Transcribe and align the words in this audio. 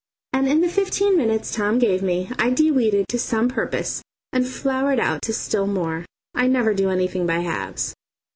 And 0.33 0.47
in 0.47 0.61
the 0.61 0.67
fifteen 0.67 1.15
minutes 1.15 1.53
Tom 1.53 1.77
gave 1.77 2.01
me 2.01 2.31
I 2.39 2.49
de 2.49 2.71
weeded 2.71 3.07
to 3.09 3.19
some 3.19 3.47
purpose 3.49 4.01
and 4.33 4.47
flowered 4.47 4.99
out 4.99 5.21
to 5.21 5.31
still 5.31 5.67
more. 5.67 6.07
I 6.33 6.47
never 6.47 6.73
do 6.73 6.89
anything 6.89 7.27
by 7.27 7.37
halves. 7.41 7.93